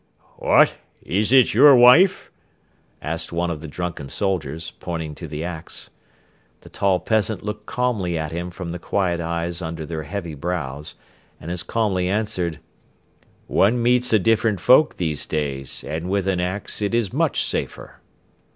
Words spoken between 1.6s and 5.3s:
wife?" asked one of the drunken soldiers, pointing to